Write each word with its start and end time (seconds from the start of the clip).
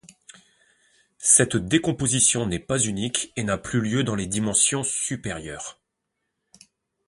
Cette 1.19 1.55
décomposition 1.57 2.47
n'est 2.47 2.57
pas 2.57 2.79
unique 2.79 3.31
et 3.35 3.43
n'a 3.43 3.59
plus 3.59 3.81
lieu 3.81 4.03
dans 4.03 4.15
les 4.15 4.25
dimensions 4.25 4.83
supérieures. 4.83 5.79